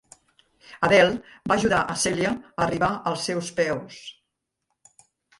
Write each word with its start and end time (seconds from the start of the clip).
Adele 0.85 1.49
va 1.51 1.57
ajudar 1.59 1.81
a 1.93 1.97
Cèlia 2.03 2.31
a 2.45 2.63
arribar 2.65 2.89
als 3.11 3.27
seus 3.29 3.51
peus. 3.61 3.99